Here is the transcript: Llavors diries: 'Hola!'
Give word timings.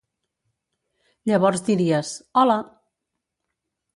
Llavors 1.31 1.61
diries: 1.69 2.13
'Hola!' 2.23 2.59